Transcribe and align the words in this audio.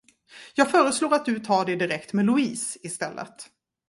Jag 0.55 0.71
föreslår 0.71 1.13
att 1.13 1.25
du 1.25 1.39
tar 1.39 1.65
det 1.65 1.75
direkt 1.75 2.13
med 2.13 2.25
Louise, 2.25 2.79
istället. 2.83 3.49